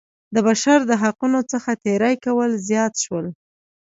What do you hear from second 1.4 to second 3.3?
څخه تېری کول زیات شول.